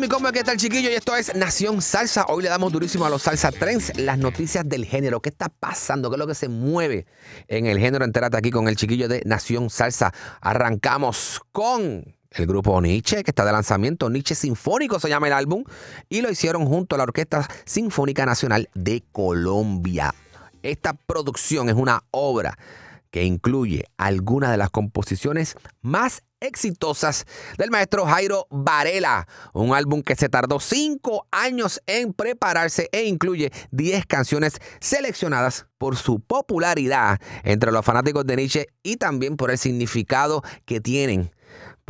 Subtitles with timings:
[0.00, 0.88] Mi combo, ¿qué tal chiquillo?
[0.88, 2.24] Y esto es Nación Salsa.
[2.28, 5.20] Hoy le damos durísimo a los Salsa Trends, las noticias del género.
[5.20, 6.08] ¿Qué está pasando?
[6.08, 7.04] ¿Qué es lo que se mueve
[7.48, 8.06] en el género?
[8.06, 10.14] Entérate aquí con el chiquillo de Nación Salsa.
[10.40, 14.08] Arrancamos con el grupo Nietzsche, que está de lanzamiento.
[14.08, 15.64] Nietzsche Sinfónico se llama el álbum.
[16.08, 20.14] Y lo hicieron junto a la Orquesta Sinfónica Nacional de Colombia.
[20.62, 22.56] Esta producción es una obra
[23.10, 27.26] que incluye algunas de las composiciones más exitosas
[27.58, 33.52] del maestro Jairo Varela, un álbum que se tardó cinco años en prepararse e incluye
[33.70, 39.58] 10 canciones seleccionadas por su popularidad entre los fanáticos de Nietzsche y también por el
[39.58, 41.30] significado que tienen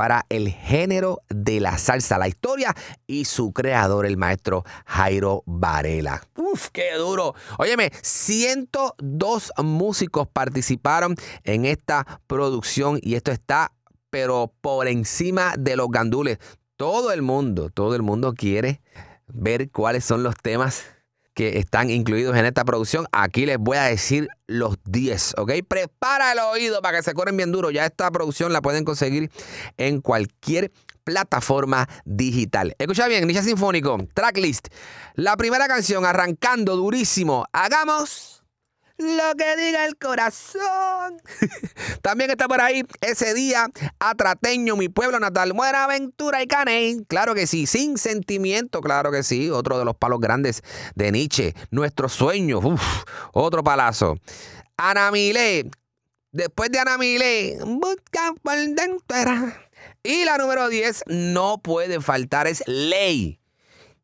[0.00, 2.74] para el género de la salsa, la historia
[3.06, 6.22] y su creador, el maestro Jairo Varela.
[6.36, 7.34] Uf, qué duro.
[7.58, 13.72] Óyeme, 102 músicos participaron en esta producción y esto está,
[14.10, 16.38] pero por encima de los gandules.
[16.76, 18.80] Todo el mundo, todo el mundo quiere
[19.28, 20.84] ver cuáles son los temas
[21.34, 23.06] que están incluidos en esta producción.
[23.12, 25.52] Aquí les voy a decir los 10, ¿ok?
[25.66, 27.70] Prepara el oído para que se corren bien duro.
[27.70, 29.30] Ya esta producción la pueden conseguir
[29.76, 30.72] en cualquier
[31.04, 32.74] plataforma digital.
[32.78, 34.68] Escucha bien, Nisha Sinfónico, tracklist.
[35.14, 37.44] La primera canción arrancando durísimo.
[37.52, 38.39] Hagamos
[39.00, 41.20] lo que diga el corazón.
[42.02, 47.04] También está por ahí ese día, Atrateño, mi pueblo natal, Buenaventura y Caney.
[47.08, 49.50] Claro que sí, sin sentimiento, claro que sí.
[49.50, 50.62] Otro de los palos grandes
[50.94, 51.54] de Nietzsche.
[51.70, 54.16] Nuestro sueño, uf, otro palazo.
[54.76, 55.70] Ana Milé.
[56.32, 59.52] Después de Ana Milé, busca por dentro.
[60.02, 63.40] Y la número 10, no puede faltar, es Ley.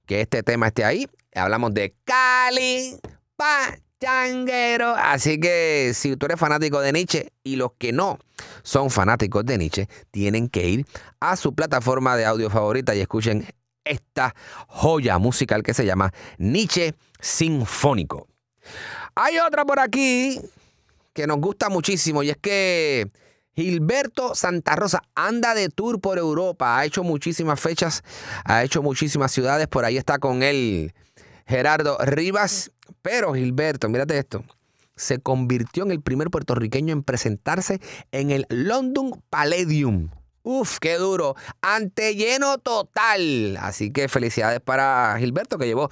[0.07, 1.09] Que este tema esté ahí.
[1.35, 2.99] Hablamos de Cali,
[3.37, 4.95] pa changuero.
[4.97, 8.19] Así que si tú eres fanático de Nietzsche y los que no
[8.63, 10.87] son fanáticos de Nietzsche, tienen que ir
[11.21, 13.47] a su plataforma de audio favorita y escuchen
[13.85, 14.35] esta
[14.69, 18.27] joya musical que se llama Nietzsche Sinfónico.
[19.15, 20.41] Hay otra por aquí
[21.13, 23.11] que nos gusta muchísimo y es que
[23.55, 28.03] Gilberto Santa Rosa anda de tour por Europa, ha hecho muchísimas fechas,
[28.45, 30.93] ha hecho muchísimas ciudades, por ahí está con él
[31.47, 32.71] Gerardo Rivas,
[33.03, 34.45] pero Gilberto, mírate esto,
[34.97, 37.81] se convirtió en el primer puertorriqueño en presentarse
[38.13, 40.11] en el London Palladium.
[40.43, 41.35] Uf, qué duro.
[41.61, 43.57] Ante lleno total.
[43.61, 45.89] Así que felicidades para Gilberto que llevó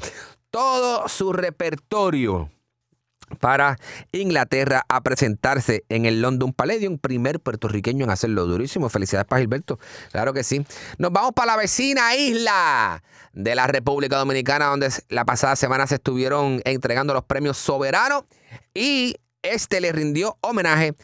[0.51, 2.51] todo su repertorio
[3.41, 3.79] para
[4.13, 8.89] Inglaterra a presentarse en el London Palladium, primer puertorriqueño en hacerlo durísimo.
[8.89, 9.79] Felicidades para Gilberto,
[10.11, 10.65] claro que sí.
[10.99, 13.03] Nos vamos para la vecina isla
[13.33, 18.25] de la República Dominicana, donde la pasada semana se estuvieron entregando los premios soberanos
[18.75, 20.95] y este le rindió homenaje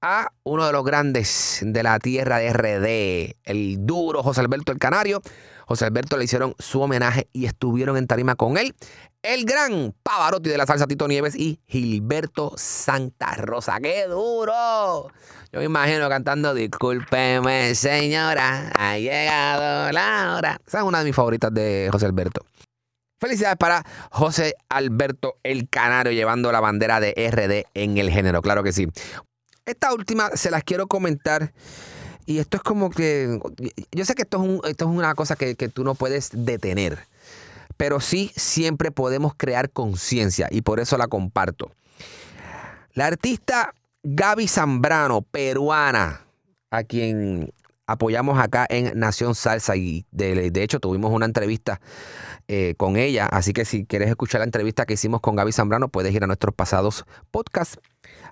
[0.00, 4.78] a uno de los grandes de la tierra de RD, el duro José Alberto el
[4.78, 5.20] Canario.
[5.66, 8.74] José Alberto le hicieron su homenaje y estuvieron en tarima con él.
[9.22, 13.78] El gran Pavarotti de la salsa Tito Nieves y Gilberto Santa Rosa.
[13.80, 15.08] ¡Qué duro!
[15.52, 20.60] Yo me imagino cantando Discúlpeme, señora, ha llegado la hora.
[20.66, 22.44] Esa es una de mis favoritas de José Alberto.
[23.20, 28.62] Felicidades para José Alberto el Canario llevando la bandera de RD en el género, claro
[28.62, 28.86] que sí.
[29.66, 31.52] Esta última se las quiero comentar.
[32.24, 33.40] Y esto es como que.
[33.90, 34.42] Yo sé que esto es,
[34.86, 36.98] un- una cosa que tú no puedes detener.
[37.78, 40.48] Pero sí siempre podemos crear conciencia.
[40.50, 41.72] Y por eso la comparto.
[42.92, 43.72] La artista
[44.02, 46.26] Gaby Zambrano, peruana,
[46.70, 47.52] a quien
[47.86, 49.76] apoyamos acá en Nación Salsa.
[49.76, 51.80] Y de, hecho tuvimos una entrevista
[52.46, 53.26] eh, con ella.
[53.26, 56.26] Así que si quieres escuchar la entrevista que hicimos con Gaby Zambrano, puedes ir a
[56.26, 57.78] nuestros pasados podcasts.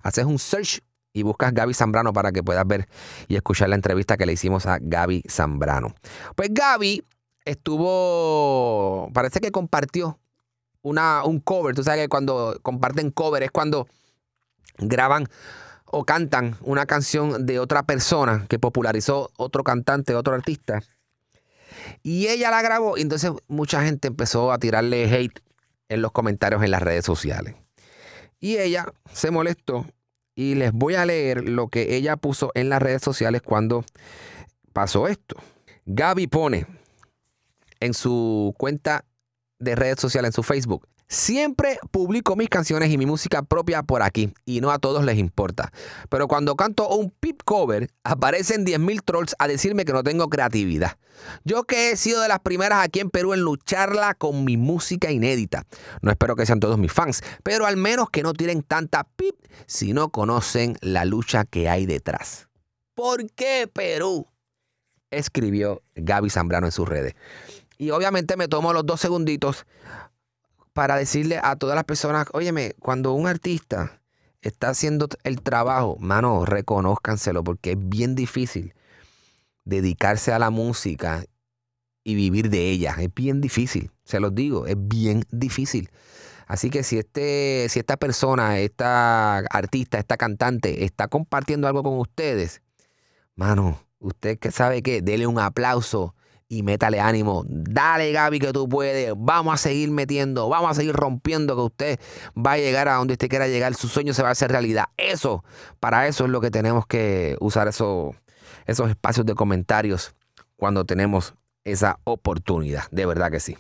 [0.03, 0.81] Haces un search
[1.13, 2.89] y buscas Gaby Zambrano para que puedas ver
[3.27, 5.95] y escuchar la entrevista que le hicimos a Gaby Zambrano.
[6.35, 7.03] Pues Gaby
[7.47, 10.19] estuvo, parece que compartió
[10.83, 11.75] una, un cover.
[11.75, 13.89] Tú sabes que cuando comparten cover es cuando
[14.79, 15.27] graban
[15.87, 20.83] o cantan una canción de otra persona que popularizó otro cantante, otro artista.
[22.03, 25.41] Y ella la grabó y entonces mucha gente empezó a tirarle hate
[25.89, 27.55] en los comentarios en las redes sociales.
[28.41, 29.87] Y ella se molestó
[30.35, 33.85] y les voy a leer lo que ella puso en las redes sociales cuando
[34.73, 35.37] pasó esto.
[35.87, 36.67] Gaby pone
[37.81, 39.05] en su cuenta
[39.59, 44.03] de redes sociales, en su Facebook, Siempre publico mis canciones y mi música propia por
[44.03, 45.73] aquí y no a todos les importa.
[46.09, 50.99] Pero cuando canto un pip cover, aparecen 10.000 trolls a decirme que no tengo creatividad.
[51.45, 55.13] Yo que he sido de las primeras aquí en Perú en lucharla con mi música
[55.13, 55.65] inédita.
[56.03, 59.37] No espero que sean todos mis fans, pero al menos que no tiren tanta pip
[59.67, 62.49] si no conocen la lucha que hay detrás.
[62.95, 64.27] ¿Por qué Perú?
[65.13, 67.15] Escribió Gaby Zambrano en sus redes.
[67.79, 69.67] Y obviamente me tomo los dos segunditos
[70.73, 74.01] para decirle a todas las personas, óyeme, cuando un artista
[74.43, 78.75] está haciendo el trabajo, mano, reconózcanselo porque es bien difícil
[79.65, 81.25] dedicarse a la música
[82.05, 82.97] y vivir de ella.
[82.99, 85.91] Es bien difícil, se los digo, es bien difícil.
[86.47, 91.99] Así que si, este, si esta persona, esta artista, esta cantante está compartiendo algo con
[91.99, 92.63] ustedes,
[93.35, 96.15] mano, usted que sabe que, dele un aplauso
[96.49, 97.45] y métale ánimo.
[97.47, 99.13] Dale, Gaby, que tú puedes.
[99.17, 102.01] Vamos a seguir metiendo, vamos a seguir rompiendo, que usted
[102.37, 103.75] va a llegar a donde usted quiera llegar.
[103.75, 104.87] Su sueño se va a hacer realidad.
[104.97, 105.45] Eso,
[105.81, 108.15] para eso es lo que tenemos que usar esos
[108.67, 110.15] espacios de comentarios
[110.57, 111.35] cuando tenemos
[111.65, 112.85] esa oportunidad.
[112.91, 113.57] De verdad que sí.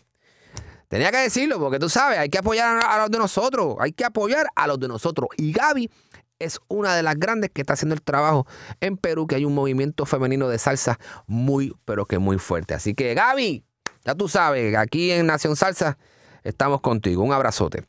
[0.88, 3.76] Tenía que decirlo porque tú sabes, hay que apoyar a los de nosotros.
[3.80, 5.28] Hay que apoyar a los de nosotros.
[5.36, 5.90] Y Gaby
[6.38, 8.46] es una de las grandes que está haciendo el trabajo
[8.80, 12.74] en Perú, que hay un movimiento femenino de salsa muy, pero que muy fuerte.
[12.74, 13.64] Así que Gaby,
[14.04, 15.98] ya tú sabes, aquí en Nación Salsa
[16.44, 17.22] estamos contigo.
[17.22, 17.84] Un abrazote.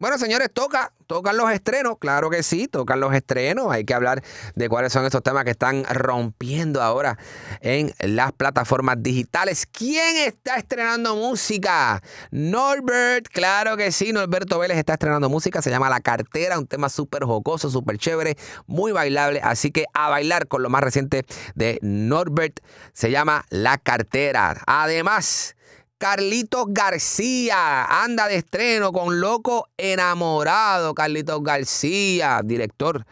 [0.00, 3.66] Bueno, señores, toca, tocan los estrenos, claro que sí, tocan los estrenos.
[3.72, 4.22] Hay que hablar
[4.54, 7.18] de cuáles son esos temas que están rompiendo ahora
[7.62, 9.66] en las plataformas digitales.
[9.66, 12.00] ¿Quién está estrenando música?
[12.30, 16.90] Norbert, claro que sí, Norberto Vélez está estrenando música, se llama La Cartera, un tema
[16.90, 18.36] súper jocoso, súper chévere,
[18.68, 22.60] muy bailable, así que a bailar con lo más reciente de Norbert,
[22.92, 24.62] se llama La Cartera.
[24.64, 25.56] Además,
[25.98, 30.94] Carlitos García anda de estreno con Loco Enamorado.
[30.94, 33.04] Carlitos García, director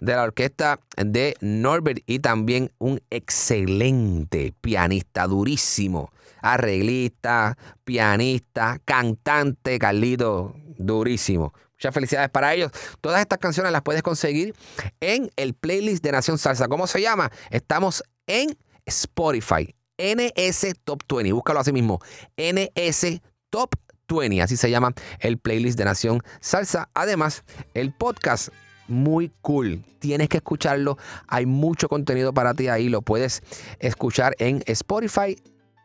[0.00, 6.12] de la orquesta de Norbert y también un excelente pianista, durísimo,
[6.42, 11.54] arreglista, pianista, cantante, Carlitos, durísimo.
[11.72, 12.70] Muchas felicidades para ellos.
[13.00, 14.54] Todas estas canciones las puedes conseguir
[15.00, 16.68] en el playlist de Nación Salsa.
[16.68, 17.32] ¿Cómo se llama?
[17.50, 18.54] Estamos en
[18.84, 19.74] Spotify.
[19.98, 21.32] NS Top 20.
[21.32, 22.00] Búscalo así mismo.
[22.36, 23.20] NS
[23.50, 23.74] Top
[24.08, 24.42] 20.
[24.42, 26.88] Así se llama el playlist de Nación Salsa.
[26.94, 27.44] Además,
[27.74, 28.48] el podcast
[28.88, 29.84] muy cool.
[29.98, 30.98] Tienes que escucharlo.
[31.28, 32.88] Hay mucho contenido para ti ahí.
[32.88, 33.42] Lo puedes
[33.78, 35.36] escuchar en Spotify,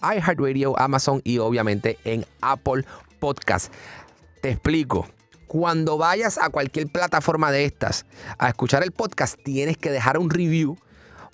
[0.02, 2.86] iHeartRadio, Amazon y obviamente en Apple
[3.20, 3.74] Podcast.
[4.42, 5.08] Te explico.
[5.48, 8.06] Cuando vayas a cualquier plataforma de estas
[8.38, 10.78] a escuchar el podcast, tienes que dejar un review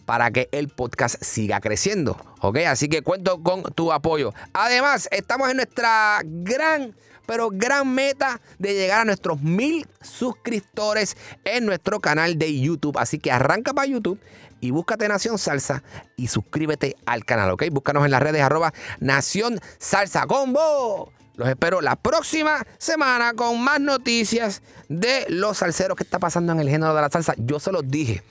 [0.06, 2.18] para que el podcast siga creciendo.
[2.42, 2.58] ¿Ok?
[2.68, 4.34] Así que cuento con tu apoyo.
[4.54, 11.66] Además, estamos en nuestra gran pero gran meta de llegar a nuestros mil suscriptores en
[11.66, 12.98] nuestro canal de YouTube.
[12.98, 14.20] Así que arranca para YouTube
[14.62, 15.84] y búscate Nación Salsa
[16.16, 17.64] y suscríbete al canal, ¿ok?
[17.72, 21.12] Búscanos en las redes arroba Nación Salsa Combo.
[21.36, 26.62] Los espero la próxima semana con más noticias de los salseros que está pasando en
[26.62, 27.34] el género de la salsa.
[27.38, 28.24] Yo se los dije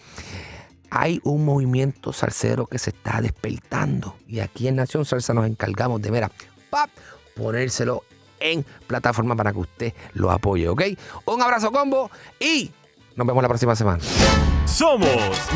[0.96, 4.16] hay un movimiento salsero que se está despertando.
[4.28, 6.30] Y aquí en Nación Salsa nos encargamos de, ver
[6.70, 6.88] pap,
[7.34, 8.04] ponérselo
[8.38, 10.82] en plataforma para que usted lo apoye, ¿ok?
[11.24, 12.70] Un abrazo combo y
[13.16, 14.04] nos vemos la próxima semana.
[14.66, 15.10] Somos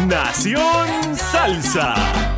[0.09, 2.38] Nación Salsa.